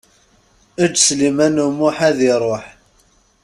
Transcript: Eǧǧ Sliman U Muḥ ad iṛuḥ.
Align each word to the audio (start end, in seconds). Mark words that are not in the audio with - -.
Eǧǧ 0.83 0.95
Sliman 1.07 1.55
U 1.65 1.67
Muḥ 1.77 1.97
ad 2.09 2.19
iṛuḥ. 2.31 2.65